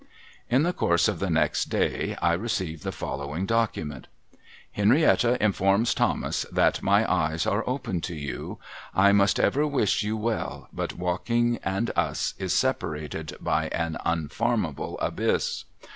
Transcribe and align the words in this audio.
In 0.49 0.63
the 0.63 0.73
course 0.73 1.07
of 1.07 1.19
the 1.19 1.29
next 1.29 1.65
day 1.65 2.15
I 2.23 2.33
received 2.33 2.83
the 2.83 2.91
following 2.91 3.45
document:' 3.45 4.07
Henrietta 4.77 5.37
informs 5.39 5.93
Thomas 5.93 6.43
that 6.51 6.81
my 6.81 7.07
eyes 7.07 7.45
are 7.45 7.63
open 7.69 8.01
to 8.01 8.15
you. 8.15 8.57
I 8.95 9.11
must 9.11 9.39
ever 9.39 9.67
wish 9.67 10.01
you 10.01 10.17
well, 10.17 10.69
but 10.73 10.93
walking 10.93 11.59
and 11.63 11.91
us 11.95 12.33
is 12.39 12.51
separated 12.51 13.35
by 13.39 13.67
an 13.67 13.97
unfarmable 14.03 14.97
abyss. 14.99 15.65